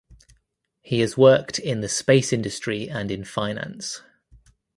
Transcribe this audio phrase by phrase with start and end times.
[0.81, 4.01] He has worked in the space industry and in finance.